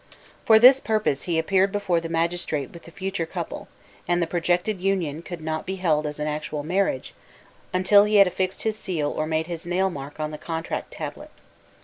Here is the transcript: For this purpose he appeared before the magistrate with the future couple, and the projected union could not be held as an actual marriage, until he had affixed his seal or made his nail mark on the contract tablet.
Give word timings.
For 0.45 0.57
this 0.57 0.79
purpose 0.79 1.25
he 1.29 1.37
appeared 1.37 1.71
before 1.71 2.01
the 2.01 2.09
magistrate 2.09 2.73
with 2.73 2.85
the 2.85 2.91
future 2.91 3.27
couple, 3.27 3.67
and 4.07 4.19
the 4.19 4.25
projected 4.25 4.81
union 4.81 5.21
could 5.21 5.41
not 5.41 5.63
be 5.63 5.75
held 5.75 6.07
as 6.07 6.17
an 6.19 6.25
actual 6.25 6.63
marriage, 6.63 7.13
until 7.71 8.05
he 8.05 8.15
had 8.15 8.25
affixed 8.25 8.63
his 8.63 8.75
seal 8.79 9.11
or 9.11 9.27
made 9.27 9.45
his 9.45 9.63
nail 9.67 9.91
mark 9.91 10.19
on 10.19 10.31
the 10.31 10.39
contract 10.39 10.89
tablet. 10.91 11.29